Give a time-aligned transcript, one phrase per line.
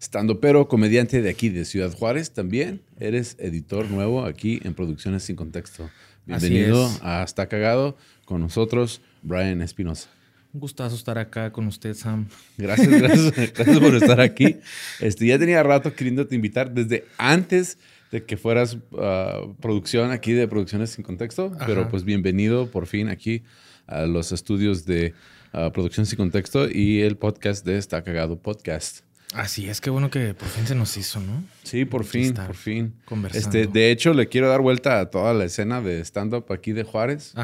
[0.00, 2.80] estando pero comediante de aquí de Ciudad Juárez también.
[2.98, 5.90] Eres editor nuevo aquí en Producciones Sin Contexto.
[6.26, 10.08] Bienvenido a Está Cagado con nosotros, Brian Espinosa.
[10.52, 12.28] Un gustazo estar acá con usted, Sam.
[12.56, 14.56] Gracias, gracias, gracias por estar aquí.
[15.00, 17.78] Este, ya tenía rato queriéndote invitar desde antes
[18.10, 23.08] de que fueras ah, producción aquí de Producciones Sin Contexto, pero pues bienvenido por fin
[23.08, 23.42] aquí
[23.86, 25.14] a los estudios de
[25.52, 29.07] Producción Sin Contexto y el podcast de Está Cagado Podcast.
[29.34, 31.44] Así es, qué bueno que por fin se nos hizo, ¿no?
[31.62, 32.94] Sí, por fin, por fin.
[33.04, 33.58] Conversando.
[33.58, 36.82] Este, de hecho, le quiero dar vuelta a toda la escena de stand-up aquí de
[36.82, 37.34] Juárez,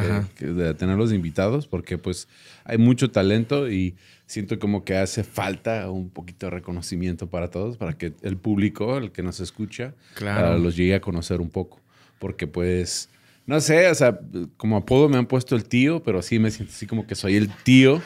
[0.41, 2.26] de tener los invitados, porque pues
[2.64, 7.76] hay mucho talento y siento como que hace falta un poquito de reconocimiento para todos,
[7.76, 10.58] para que el público, el que nos escucha, claro.
[10.58, 11.80] los llegue a conocer un poco.
[12.19, 13.10] Porque pues
[13.47, 14.19] no sé, o sea,
[14.56, 17.37] como apodo me han puesto el tío, pero sí me siento así como que soy
[17.37, 18.00] el tío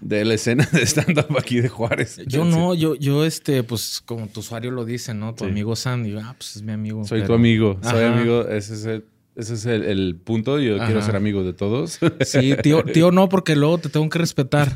[0.00, 2.20] de la escena de stand-up aquí de Juárez.
[2.26, 5.34] Yo no, yo, yo, este, pues como tu usuario lo dice, ¿no?
[5.34, 7.04] Tu amigo Sam, y ah, pues es mi amigo.
[7.04, 10.60] Soy tu amigo, soy amigo, ese es el, ese es el, punto.
[10.60, 11.98] Yo quiero ser amigo de todos.
[12.20, 14.70] Sí, tío, tío no, porque luego te tengo que respetar.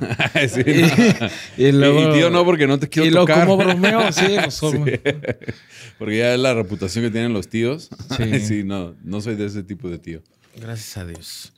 [0.49, 0.63] sí,
[1.63, 3.43] y, luego, tío no, porque no te quiero y tocar.
[3.43, 4.61] Y luego como bromeo, sí, pues,
[5.99, 7.91] Porque ya es la reputación que tienen los tíos.
[8.17, 8.41] Sí.
[8.41, 10.23] sí, no, no soy de ese tipo de tío.
[10.59, 11.53] Gracias a Dios.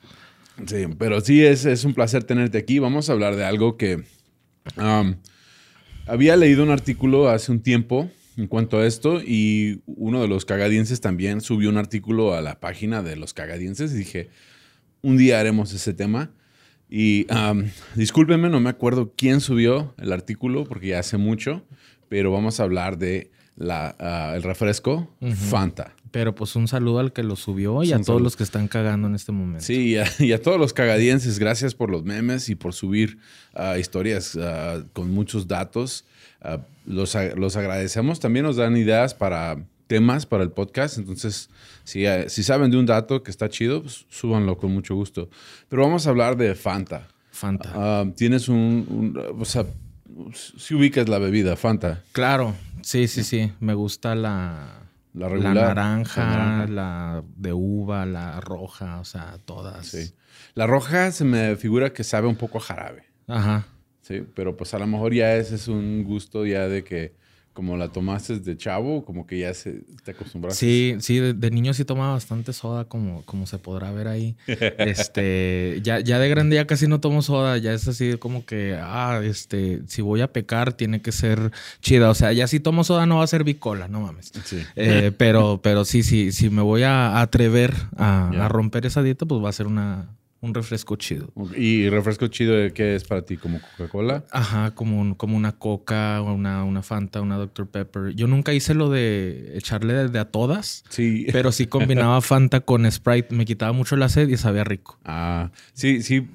[0.67, 2.81] Sí, pero sí, es, es un placer tenerte aquí.
[2.81, 4.03] Vamos a hablar de algo que...
[4.77, 5.15] Um,
[6.07, 10.45] había leído un artículo hace un tiempo en cuanto a esto y uno de los
[10.45, 14.31] cagadienses también subió un artículo a la página de los cagadienses y dije,
[15.03, 16.31] un día haremos ese tema.
[16.89, 17.27] Y
[17.97, 21.67] discúlpenme, no me acuerdo quién subió el artículo porque ya hace mucho,
[22.09, 25.11] pero vamos a hablar de la, ah, el refresco
[25.51, 25.93] Fanta.
[26.11, 29.09] Pero pues un saludo al que lo subió y a todos los que están cagando
[29.09, 29.65] en este momento.
[29.65, 33.19] Sí, y a, todos los cagadienses, gracias por los memes y por subir
[33.55, 36.07] ah, historias ah, con muchos datos.
[36.41, 38.21] Ah, los, agradecemos.
[38.21, 40.97] También nos dan ideas para temas para el podcast.
[40.97, 41.51] Entonces,
[41.85, 45.29] si, si saben de un dato que está chido, pues súbanlo con mucho gusto.
[45.69, 47.09] Pero vamos a hablar de Fanta.
[47.31, 48.07] Fanta.
[48.17, 49.67] Tienes un, O sea,
[50.33, 52.03] si ubicas la bebida, Fanta.
[52.13, 53.53] Claro, sí, sí, sí.
[53.61, 54.85] Me gusta la.
[55.15, 55.55] La regular.
[55.55, 59.87] La naranja, la, de uva, la roja, o sea, todas.
[59.87, 60.13] Sí.
[60.55, 63.05] La roja se me figura que sabe un poco a jarabe.
[63.27, 63.67] Ajá.
[64.03, 67.15] Sí, pero pues a lo mejor ya ese es un gusto ya de que
[67.59, 70.61] como la tomaste de chavo, como que ya se, te acostumbraste.
[70.61, 74.37] Sí, sí, de, niño sí tomaba bastante soda, como, como se podrá ver ahí.
[74.47, 78.79] este, ya, ya de grande ya casi no tomo soda, ya es así como que,
[78.81, 82.11] ah, este, si voy a pecar tiene que ser chida.
[82.11, 84.31] O sea, ya si tomo soda no va a ser bicola, no mames.
[84.45, 84.63] Sí.
[84.77, 89.27] Eh, pero, pero sí, sí, si me voy a atrever a, a romper esa dieta,
[89.27, 91.33] pues va a ser una, un refresco chido.
[91.57, 93.37] ¿Y refresco chido qué es para ti?
[93.37, 94.25] ¿Como Coca-Cola?
[94.31, 97.69] Ajá, como, como una Coca, una, una Fanta, una Dr.
[97.69, 98.15] Pepper.
[98.15, 100.85] Yo nunca hice lo de echarle de, a todas.
[100.91, 101.27] Sí.
[101.33, 103.35] Pero sí combinaba Fanta con Sprite.
[103.35, 104.99] Me quitaba mucho la sed y sabía rico.
[105.05, 106.29] Ah, sí, sí.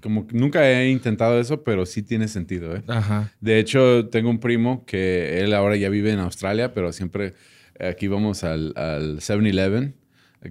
[0.00, 2.84] Como nunca he intentado eso, pero sí tiene sentido, ¿eh?
[2.86, 3.32] Ajá.
[3.40, 7.34] De hecho, tengo un primo que él ahora ya vive en Australia, pero siempre
[7.80, 9.96] aquí vamos al, al 7-Eleven,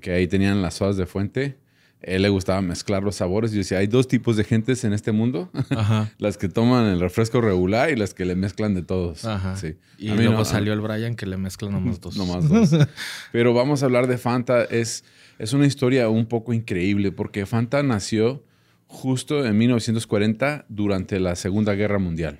[0.02, 1.56] que ahí tenían las sodas de fuente
[2.02, 3.54] él le gustaba mezclar los sabores.
[3.54, 5.52] Y decía, hay dos tipos de gentes en este mundo.
[6.20, 9.26] las que toman el refresco regular y las que le mezclan de todos.
[9.56, 9.76] Sí.
[9.98, 12.16] Y luego salió el Brian que le mezcla nomás dos.
[12.18, 12.88] nomás dos.
[13.32, 14.64] Pero vamos a hablar de Fanta.
[14.64, 15.04] Es,
[15.40, 18.44] es una historia un poco increíble porque Fanta nació
[18.86, 22.40] justo en 1940 durante la Segunda Guerra Mundial.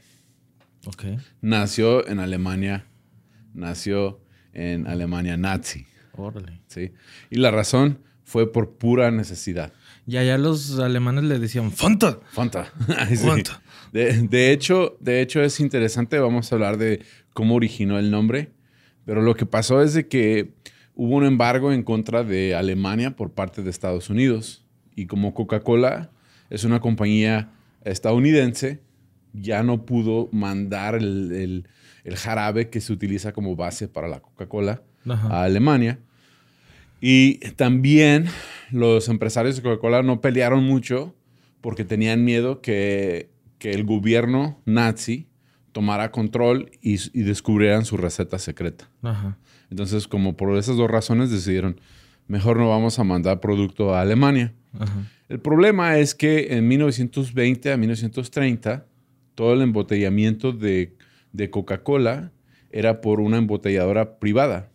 [0.86, 1.18] Okay.
[1.42, 2.86] Nació en Alemania.
[3.54, 4.22] Nació
[4.54, 5.86] en Alemania nazi.
[6.14, 6.62] Órale.
[6.68, 6.92] Sí.
[7.30, 9.72] Y la razón fue por pura necesidad.
[10.06, 12.20] Y allá los alemanes le decían Fanta.
[12.34, 12.66] Fanta.
[13.16, 13.62] Fanta.
[13.94, 16.20] De, hecho, de hecho, es interesante.
[16.20, 18.52] Vamos a hablar de cómo originó el nombre.
[19.06, 20.52] Pero lo que pasó es de que
[20.94, 24.66] hubo un embargo en contra de Alemania por parte de Estados Unidos.
[24.94, 26.12] Y como Coca-Cola
[26.50, 27.54] es una compañía
[27.86, 28.82] estadounidense,
[29.32, 31.66] ya no pudo mandar el,
[32.16, 36.00] jarabe que se utiliza como base para la Coca-Cola a Alemania.
[37.02, 38.26] Y también
[38.72, 41.16] los empresarios de Coca-Cola no pelearon mucho
[41.62, 43.30] porque tenían miedo que,
[43.60, 45.28] el gobierno nazi
[45.74, 48.90] tomara control y, y descubrieran su receta secreta.
[49.02, 49.38] Ajá.
[49.70, 51.82] Entonces, como por esas dos razones decidieron,
[52.28, 54.54] mejor no vamos a mandar producto a Alemania.
[54.80, 55.04] Ajá.
[55.30, 58.86] El problema es que en 1920 a 1930,
[59.36, 60.96] todo el embotellamiento de,
[61.34, 62.32] de Coca-Cola
[62.72, 64.70] era por una embotelladora privada.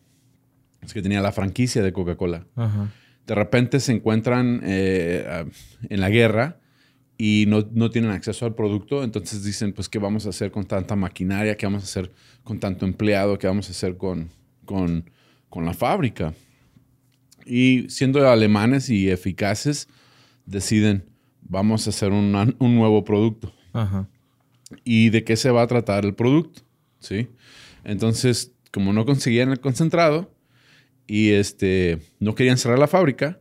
[0.82, 2.46] Es que tenía la franquicia de Coca-Cola.
[3.26, 5.44] De repente se encuentran eh,
[5.88, 6.58] en la guerra
[7.16, 10.64] y no, no tienen acceso al producto, entonces dicen, pues, ¿qué vamos a hacer con
[10.66, 11.56] tanta maquinaria?
[11.56, 12.12] ¿Qué vamos a hacer
[12.42, 13.38] con tanto empleado?
[13.38, 14.28] ¿Qué vamos a hacer con,
[14.64, 15.08] con,
[15.48, 16.34] con la fábrica?
[17.46, 19.88] Y siendo alemanes y eficaces,
[20.46, 21.04] deciden,
[21.42, 23.52] vamos a hacer una- un nuevo producto.
[23.72, 24.08] Ajá.
[24.84, 26.62] ¿Y de qué se va a tratar el producto?
[26.98, 27.28] ¿Sí?
[27.84, 30.32] Entonces, como no conseguían el concentrado
[31.12, 33.38] y este, no querían cerrar la fábrica,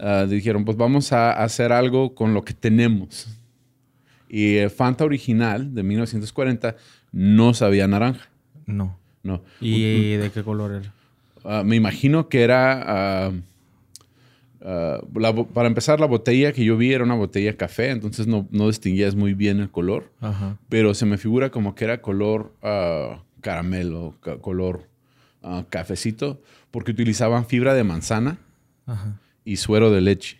[0.00, 3.28] ah, dijeron, pues vamos a hacer algo con lo que tenemos.
[4.28, 6.74] Y eh, Fanta original de 1940
[7.12, 8.28] no sabía naranja.
[8.66, 8.98] No.
[9.22, 9.42] No.
[9.60, 10.92] ¿Y de qué color era?
[11.44, 13.28] Ah, me imagino que era...
[13.28, 13.32] ah,
[15.14, 18.66] la para empezar, la botella que yo vi era una botella café, entonces no, no
[18.68, 20.10] distinguías muy bien el color.
[20.20, 20.56] Ajá.
[20.68, 22.52] pero se me figura como que era color
[23.40, 24.88] caramelo, ca- color
[25.44, 28.38] ah, cafecito, porque utilizaban fibra de manzana
[28.86, 29.20] Ajá.
[29.44, 30.38] y suero de leche.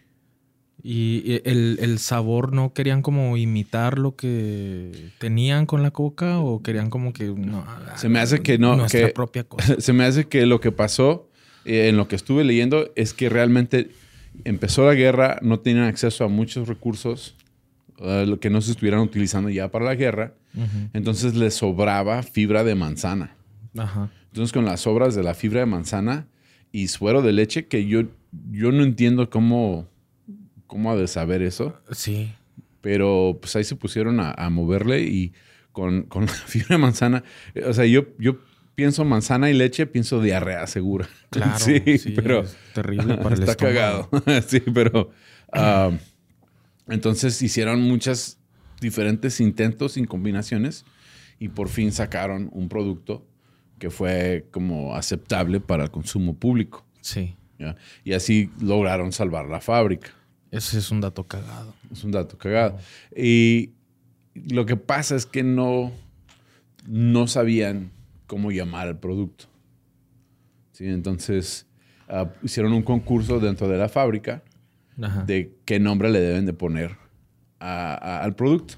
[0.83, 6.63] Y el, el sabor no querían como imitar lo que tenían con la coca o
[6.63, 7.65] querían como que no,
[7.97, 9.81] Se me hace que no, nuestra que- propia cosa.
[9.81, 11.31] Se me hace que lo que pasó
[11.65, 13.93] eh, en lo que estuve leyendo es que realmente
[14.45, 17.35] empezó la guerra, no tenían acceso a muchos recursos,
[18.01, 20.35] ah, lo que no se estuvieran utilizando ya para la guerra,
[20.93, 23.35] entonces les sobraba fibra de manzana.
[23.77, 24.11] Ajá.
[24.27, 26.27] Entonces, con las sobras de la fibra de manzana
[26.73, 28.03] y suero de leche, que yo,
[28.51, 29.89] yo no entiendo cómo,
[30.67, 32.33] cómo ha de saber eso, Sí.
[32.81, 35.33] pero pues ahí se pusieron a, a moverle y
[35.73, 37.25] con, con la fibra de manzana,
[37.67, 38.39] o sea, yo, yo
[38.75, 41.09] pienso manzana y leche, pienso diarrea segura.
[41.31, 41.59] Claro.
[41.59, 44.09] sí, sí, pero es terrible para el está estómago.
[44.11, 44.43] cagado.
[44.47, 45.11] sí, pero
[45.53, 45.91] ah,
[46.89, 48.39] entonces hicieron muchas
[48.81, 50.85] diferentes intentos y combinaciones
[51.41, 53.27] y por fin sacaron un producto
[53.79, 56.85] que fue como aceptable para el consumo público.
[57.01, 57.35] Sí.
[57.59, 57.77] ¿ya?
[58.05, 60.11] Y así lograron salvar la fábrica.
[60.51, 61.75] Ese es un dato cagado.
[61.91, 62.79] Es un dato cagado.
[63.17, 63.71] Y
[64.35, 65.93] lo que pasa es que no,
[66.87, 67.91] no sabían
[68.27, 69.47] cómo llamar al producto.
[70.73, 70.87] ¿Sí?
[70.87, 71.67] Entonces
[72.09, 74.43] ah, hicieron un concurso dentro de la fábrica
[75.01, 75.23] Ajá.
[75.25, 76.97] de qué nombre le deben de poner
[77.61, 78.75] a- a- al producto.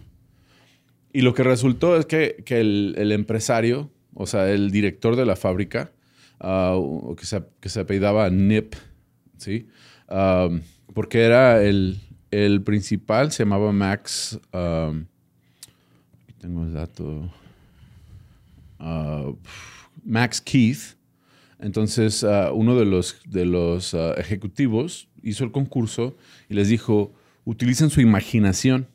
[1.13, 5.27] Y lo que resultó es que, que el, el empresario, o sea, el director de
[5.27, 5.93] la fábrica,
[6.41, 6.77] ah,
[7.17, 8.75] que, se, que se apellidaba Nip,
[9.37, 9.69] ¿sí?
[10.09, 10.63] Um,
[10.95, 14.41] porque era el, el principal, se llamaba Max.
[14.53, 15.05] um,
[16.23, 17.31] aquí tengo el dato.
[18.79, 19.31] Ah,
[20.05, 20.97] Max Keith.
[21.59, 26.17] Entonces, ah, uno de los, de los ah, ejecutivos hizo el concurso
[26.49, 27.13] y les dijo,
[27.45, 28.87] utilicen su imaginación.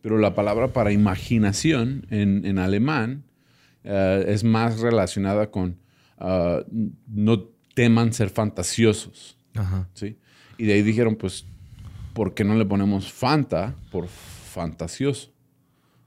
[0.00, 3.24] Pero la palabra para imaginación en, en alemán
[3.84, 5.78] ah, es más relacionada con
[6.18, 6.62] ah,
[7.06, 9.36] no teman ser fantasiosos.
[9.54, 9.88] Ajá.
[9.94, 10.16] ¿sí?
[10.58, 11.46] Y de ahí dijeron, pues,
[12.12, 15.32] ¿por qué no le ponemos Fanta por fantasioso?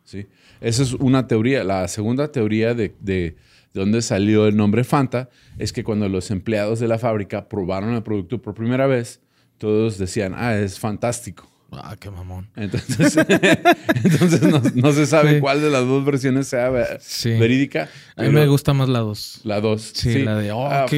[0.03, 0.27] ¿Sí?
[0.61, 1.63] Esa es una teoría.
[1.63, 3.35] La segunda teoría de, de,
[3.73, 7.93] de dónde salió el nombre Fanta es que cuando los empleados de la fábrica probaron
[7.93, 9.21] el producto por primera vez,
[9.57, 11.49] todos decían, ah, es fantástico.
[11.71, 12.47] Ah, qué mamón.
[12.55, 13.17] Entonces,
[14.03, 15.39] entonces no, no se sabe Sí.
[15.41, 17.31] cuál de las dos versiones sea Sí.
[17.31, 17.89] verídica.
[18.15, 19.41] A mí me gusta más la dos.
[19.43, 19.91] La dos.
[19.93, 20.97] Sí, la de, oh, Ah, qué,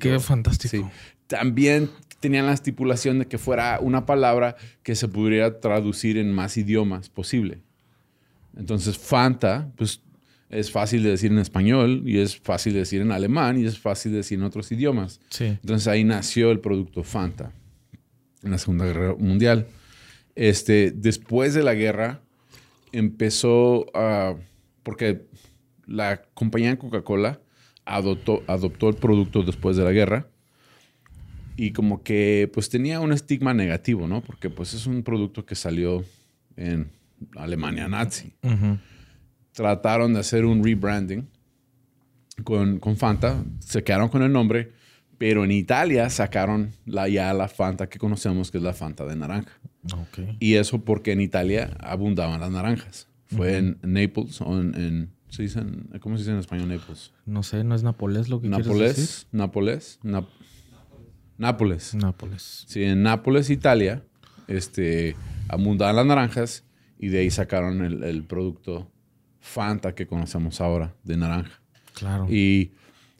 [0.00, 0.90] qué fantástico.
[1.28, 6.56] También tenían la estipulación de que fuera una palabra que se pudiera traducir en más
[6.56, 7.60] idiomas posible.
[8.56, 10.00] Entonces, Fanta, pues
[10.50, 13.78] es fácil de decir en español y es fácil de decir en alemán y es
[13.78, 15.20] fácil de decir en otros idiomas.
[15.30, 15.44] Sí.
[15.44, 17.52] Entonces ahí nació el producto Fanta
[18.42, 19.66] en la Segunda Guerra Mundial.
[20.38, 22.20] Este, después de la guerra
[22.92, 24.36] empezó a...
[24.84, 25.26] porque
[25.86, 27.40] la compañía Coca-Cola
[27.84, 30.28] adoptó, adoptó el producto después de la guerra
[31.56, 34.22] y como que pues tenía un estigma negativo, ¿no?
[34.22, 36.04] Porque pues es un producto que salió
[36.56, 36.88] en
[37.34, 38.32] Alemania nazi
[39.58, 41.28] trataron de hacer un rebranding
[42.44, 44.70] con, con Fanta, se quedaron con el nombre,
[45.18, 49.16] pero en Italia sacaron la, ya la Fanta que conocemos, que es la Fanta de
[49.16, 49.58] naranja.
[49.84, 50.36] Ok.
[50.40, 53.08] Y eso porque en Italia abundaban las naranjas.
[53.26, 57.12] Fue en Naples, o en, en- ¿se dice en- ¿cómo se dice en español Naples?
[57.26, 58.66] No sé, ¿no es Nápoles lo que quieres
[58.96, 59.26] decir?
[59.32, 60.28] Nápoles, Nápoles, Nap-
[61.36, 61.94] Nápoles.
[61.94, 62.64] Nápoles.
[62.66, 64.02] Sí, en Nápoles, Italia,
[64.48, 65.14] este,
[65.48, 66.64] abundaban las naranjas
[66.98, 68.90] y de ahí sacaron el, el producto
[69.40, 71.60] Fanta que conocemos ahora, de naranja.
[71.94, 72.26] Claro.
[72.28, 72.72] Y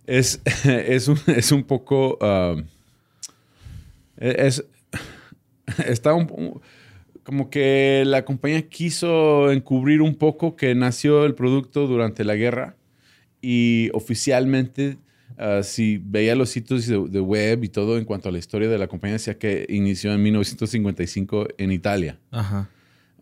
[0.07, 2.19] es, es, un, es un poco...
[2.23, 2.57] ah,
[4.17, 4.65] es,
[5.87, 6.61] está un,
[7.23, 12.77] como que la compañía quiso encubrir un poco que nació el producto durante la guerra
[13.43, 14.97] y oficialmente,
[15.37, 18.69] ah, si veía los sitios de, de web y todo en cuanto a la historia
[18.69, 22.19] de la compañía, decía que inició en 1955 en Italia.
[22.31, 22.69] Ajá.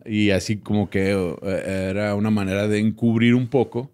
[0.05, 3.91] Y así como que eh, era una manera de encubrir un poco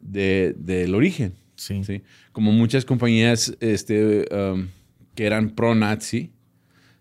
[0.00, 1.32] de- del origen.
[1.56, 1.82] Sí.
[1.84, 2.02] ¿sí?
[2.32, 4.66] Como muchas compañías este, um,
[5.14, 6.30] que eran pro-nazi,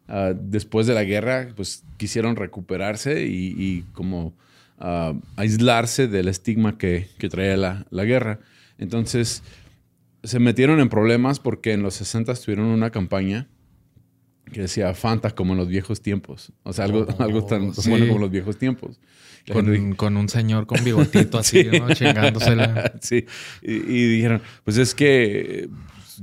[0.09, 4.33] ah, después de la guerra, pues quisieron recuperarse y, y como
[4.79, 8.39] ah, aislarse del estigma que, que traía la, la guerra.
[8.77, 9.43] Entonces,
[10.23, 13.47] se metieron en problemas porque en los 60 tuvieron una campaña
[14.51, 16.51] que decía Fanta como en los viejos tiempos.
[16.63, 17.89] O sea, algo, Oh, algo tan sí.
[17.89, 18.99] bueno como los viejos tiempos.
[19.53, 21.79] Con, con un señor con bigotito así, Sí.
[21.79, 21.93] ¿no?
[21.93, 22.93] Chingándosela.
[23.01, 23.25] sí.
[23.61, 25.69] Y, y dijeron, pues es que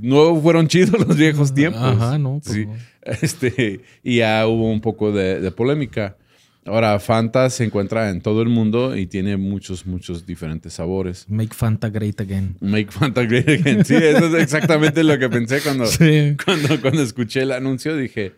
[0.01, 1.81] no fueron chidos los viejos tiempos.
[1.81, 2.39] Ajá, no.
[2.43, 2.65] pues Sí.
[2.65, 2.73] no.
[3.21, 6.17] Este, y ya hubo un poco de, de polémica.
[6.65, 11.25] Ahora, Fanta se encuentra en todo el mundo y tiene muchos, muchos diferentes sabores.
[11.29, 12.57] Make Fanta great again.
[12.59, 13.85] Make Fanta great again.
[13.85, 16.35] Sí, eso es exactamente lo que pensé cuando, Sí.
[16.43, 17.95] cuando, cuando escuché el anuncio.
[17.95, 18.33] Dije,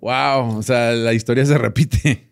[0.00, 2.24] wow, o sea, la historia se repite.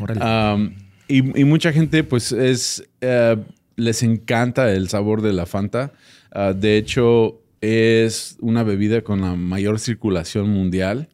[0.00, 0.20] Órale.
[0.24, 0.74] Um,
[1.06, 2.82] y, y mucha gente, pues, es.
[3.02, 3.36] eh,
[3.76, 5.92] les encanta el sabor de la Fanta.
[6.32, 11.08] Ah, de hecho, es una bebida con la mayor circulación mundial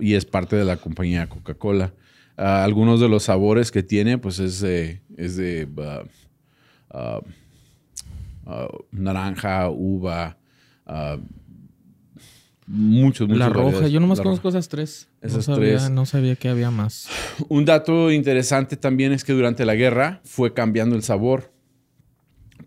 [0.00, 1.92] y es parte de la compañía Coca-Cola.
[2.36, 5.00] Ah, algunos de los sabores que tiene, pues, es de.
[5.16, 5.68] Es de
[6.90, 7.20] ah,
[8.46, 10.36] ah, naranja, uva.
[12.66, 13.38] muchos, muchos.
[13.38, 13.92] la roja, variedades.
[13.92, 14.58] yo nomás La conozco roja.
[14.58, 15.08] esas tres.
[15.20, 15.90] Esas no sabía, tres.
[15.90, 17.08] No sabía que había más.
[17.48, 21.52] Un dato interesante también es que durante la guerra fue cambiando el sabor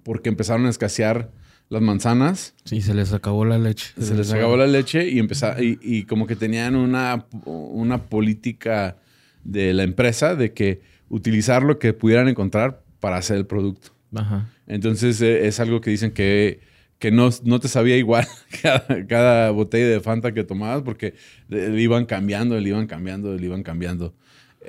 [0.04, 1.32] porque empezaron a escasear
[1.70, 3.94] las manzanas, Sí, se les acabó la leche.
[4.00, 8.98] se les acabó la leche y, empeza- y, y como que tenían una, una política
[9.44, 13.90] de la empresa de que utilizar lo que pudieran encontrar para hacer el producto.
[14.16, 14.50] Ajá.
[14.68, 16.60] Entonces eh, es algo que dicen que,
[17.00, 18.26] que no, no te sabía igual
[18.62, 21.14] cada, cada botella de Fanta que tomabas porque
[21.50, 24.14] le, iban cambiando, le iban cambiando, le iban cambiando.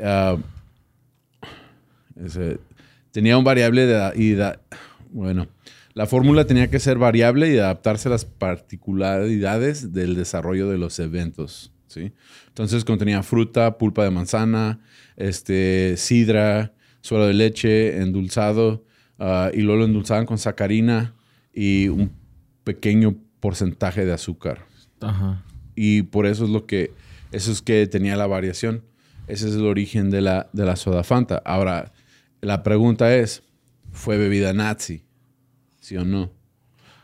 [0.03, 0.37] Ah,
[2.25, 2.59] ese-
[3.13, 4.61] tenía un variable de edad- y da-
[5.11, 5.47] bueno,
[5.99, 11.01] la fórmula tenía que ser variable y adaptarse a las particularidades del desarrollo de los
[11.01, 11.73] eventos.
[11.89, 12.13] ¿sí?
[12.47, 14.79] Entonces contenía fruta, pulpa de manzana,
[15.17, 18.85] este, sidra, suero de leche, endulzado,
[19.19, 21.17] ah, y luego lo endulzaban con sacarina
[21.53, 22.13] y un
[22.63, 24.67] pequeño porcentaje de azúcar.
[25.01, 25.43] Ajá.
[25.75, 26.93] Y por eso es lo que,
[27.33, 28.85] eso es que tenía la variación.
[29.27, 31.43] Ese es el origen de la, de la soda Fanta.
[31.45, 31.91] Ahora,
[32.41, 33.43] la pregunta es,
[33.91, 35.08] ¿fue bebida nazi?
[35.89, 36.31] ¿Sí o no?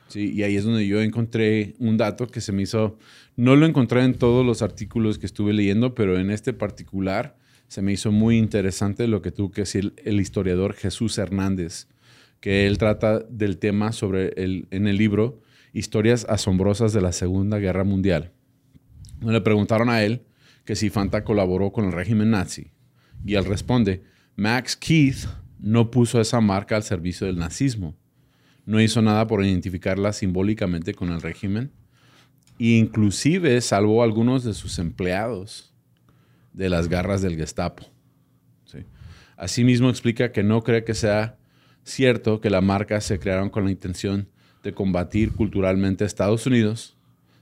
[0.09, 2.99] Sí, y ahí es donde yo encontré un dato que se me hizo,
[3.35, 7.81] no lo encontré en todos los artículos que estuve leyendo, pero en este particular se
[7.81, 11.89] me hizo muy interesante lo que tuvo que decir el historiador Jesús Hernández,
[12.41, 15.41] que él trata del tema sobre el, en el libro
[15.73, 18.33] Historias asombrosas de la Segunda Guerra Mundial.
[19.23, 20.27] Le preguntaron a él
[20.67, 22.71] que si Fanta colaboró con el régimen nazi.
[23.25, 24.03] Y él responde,
[24.37, 25.27] Max Keith
[25.59, 27.97] no puso esa marca al servicio del nazismo.
[28.67, 31.73] No hizo nada por identificarla simbólicamente con el régimen.
[32.59, 35.75] Inclusive salvó a algunos de sus empleados
[36.53, 37.85] de las garras del Gestapo.
[39.37, 41.37] Asimismo explica que no cree que sea
[41.83, 44.29] cierto que la marca se crearon con la intención
[44.63, 46.97] de combatir culturalmente a Estados Unidos,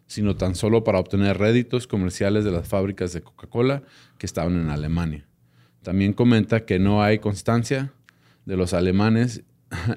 [0.06, 3.82] sino tan solo para obtener réditos comerciales de las fábricas de Coca-Cola
[4.18, 5.26] que estaban en Alemania.
[5.82, 7.92] También comenta que no hay constancia
[8.46, 9.44] de los alemanes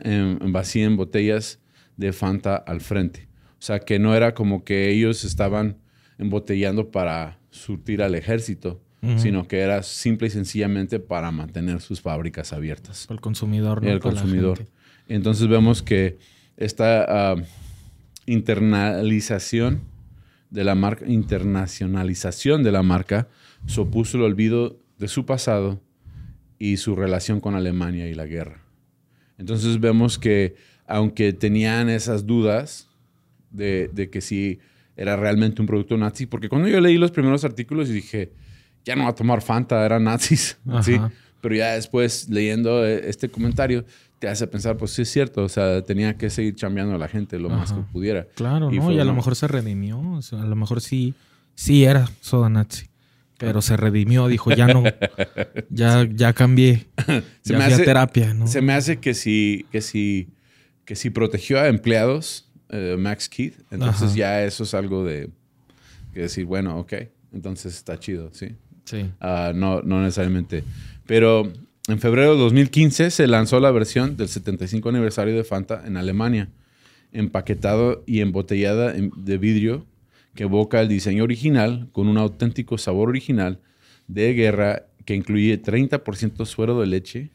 [0.04, 1.60] en, en vacíen botellas
[1.98, 3.28] de Fanta al frente.
[3.60, 5.78] O sea, que no era como que ellos estaban
[6.18, 8.82] embotellando para surtir al ejército,
[9.18, 13.92] sino que era simple y sencillamente para mantener sus fábricas abiertas el consumidor, ¿no?
[13.92, 14.66] el Para consumidor.
[15.08, 16.18] Entonces vemos que
[16.58, 17.36] esta ah,
[18.26, 19.82] internalización
[20.50, 23.28] de la marca, internacionalización de la marca,
[23.68, 25.84] se opuso al olvido de su pasado
[26.58, 28.65] y su relación con Alemania y la guerra.
[29.38, 30.56] Entonces vemos que
[30.88, 32.88] aunque tenían esas dudas
[33.52, 34.60] de, de que si
[34.96, 38.32] era realmente un producto nazi, porque cuando yo leí los primeros artículos y dije,
[38.86, 40.84] ya no va a tomar Fanta, eran nazis, Ajá.
[40.84, 41.00] ¿sí?
[41.42, 43.86] Pero ya después leyendo eh, este comentario
[44.20, 47.08] te hace pensar, pues sí es cierto, o sea, tenía que seguir chambeando a la
[47.08, 48.26] gente lo más que pudiera.
[48.36, 48.84] Claro, Y ¿no?
[48.86, 50.00] fue Y a lo mejor se redimió.
[50.00, 51.14] o sea, a lo mejor sí,
[51.54, 52.88] sí era soda nazi.
[53.38, 54.84] Pero se redimió, dijo, ya no,
[55.70, 56.86] ya, ya cambié.
[57.42, 58.48] Se ya me hace- terapia, ¿no?
[58.48, 60.30] Se me hace que si, que si,
[60.86, 64.16] que si protegió a empleados, eh, Max Keith, entonces Ajá.
[64.16, 65.30] ya eso es algo de
[66.14, 66.94] que decir, bueno, ok,
[67.34, 68.56] entonces está chido, sí.
[68.86, 69.10] Sí.
[69.20, 70.64] Ah, no, no necesariamente.
[71.06, 71.52] Pero
[71.88, 76.50] en febrero de 2015 se lanzó la versión del 75 aniversario de Fanta en Alemania,
[77.12, 79.86] empaquetado y embotellada de vidrio
[80.36, 83.62] que evoca el diseño original con un auténtico sabor original
[84.08, 87.32] de guerra que incluye 30% suero de leche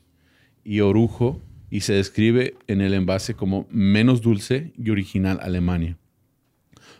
[0.63, 1.41] y orujo
[1.71, 5.97] y se describe en el envase como menos dulce y original Alemania.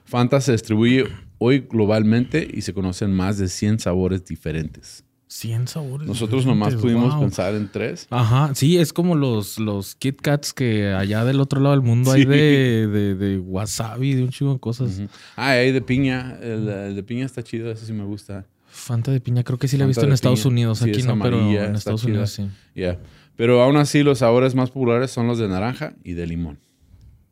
[0.05, 1.05] Fanta se distribuye
[1.39, 5.05] hoy globalmente y se conocen más de 100 sabores diferentes.
[5.31, 6.09] 100 sabores.
[6.09, 7.23] Nosotros nomás pudimos wow.
[7.23, 8.09] pensar en tres.
[8.11, 12.11] Ajá, sí, es como los, los Kit Kats que allá del otro lado del mundo
[12.11, 15.01] hay de, de, de wasabi, de un chingo de cosas.
[15.37, 16.37] Ah, hay de piña.
[16.43, 18.45] El, el de piña está chido, ese sí me gusta.
[18.67, 20.51] Fanta de piña, creo que sí la he visto en Estados piña.
[20.53, 20.79] Unidos.
[20.79, 22.11] Sí, Aquí no, pero en Estados chida.
[22.11, 22.49] Unidos sí.
[22.75, 22.99] Ya.
[23.37, 26.59] Pero aún así, los sabores más populares son los de naranja y de limón.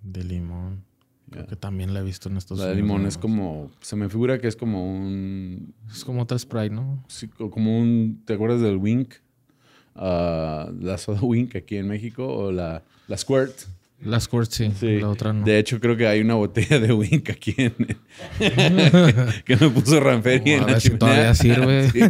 [0.02, 0.84] De limón.
[1.30, 3.70] Creo que también la he visto en Estados La de limón es como.
[3.80, 5.74] Se me figura que es como un.
[5.94, 7.02] Es como otra Sprite, ¿no?
[7.08, 8.22] sí, co- como un.
[8.24, 9.14] ¿Te acuerdas del Wink?
[9.94, 13.52] Ah, la soda Wink aquí en México o la, la Squirt.
[14.00, 15.00] La Squirt sí, Sí.
[15.00, 15.44] la otra no.
[15.44, 17.74] De hecho, creo que hay una botella de Wink aquí en.
[19.44, 20.98] que me puso Ranferi en A la ver si chimenea.
[20.98, 21.90] todavía sirve.
[21.90, 22.00] Sí.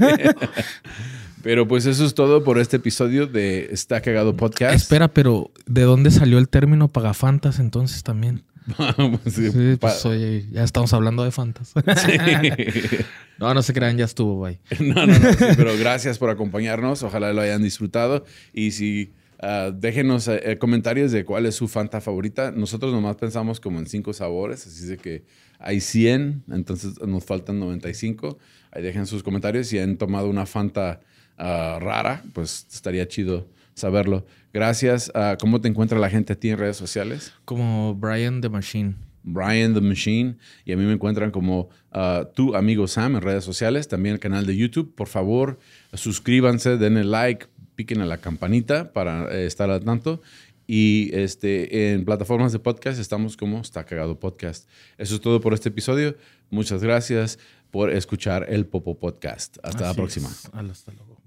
[1.43, 4.75] Pero pues eso es todo por este episodio de Está Cagado Podcast.
[4.75, 8.43] Espera, pero ¿de dónde salió el término pagafantas entonces también?
[9.23, 11.73] Pues, sí, pues oye, ya estamos hablando de fantas.
[12.07, 12.19] Sí.
[13.39, 14.59] no, no se crean, ya estuvo, bye.
[14.81, 15.33] No, no, no.
[15.33, 17.03] sí, pero gracias por acompañarnos.
[17.03, 18.25] Ojalá lo hayan disfrutado.
[18.53, 22.51] Y si ah, déjenos eh, eh, comentarios de cuál es su Fanta favorita.
[22.51, 25.25] Nosotros nomás pensamos como en cinco sabores, así de que
[25.59, 28.39] hay 100, entonces nos faltan 95.
[28.71, 29.67] Ahí dejen sus comentarios.
[29.69, 31.01] Si han tomado una Fanta
[31.37, 34.27] ah, rara, pues estaría chido saberlo.
[34.53, 35.13] Gracias.
[35.41, 37.33] ¿Cómo te encuentra la gente a ti en redes sociales?
[37.45, 38.95] Como Brian the Machine.
[39.23, 43.45] Brian the Machine y a mí me encuentran como ah, tu amigo Sam en redes
[43.45, 44.95] sociales, también el canal de YouTube.
[44.95, 45.59] Por favor,
[45.93, 50.23] suscríbanse, denle like, piquen a la campanita para eh, estar al tanto.
[50.67, 54.69] Y este, en plataformas de podcast estamos como Está Cagado Podcast.
[54.99, 56.15] Eso es todo por este episodio.
[56.51, 57.39] Muchas gracias
[57.71, 59.57] por escuchar el Popo Podcast.
[59.63, 60.29] Hasta la próxima.
[60.29, 60.51] es.
[60.53, 61.18] Hasta luego.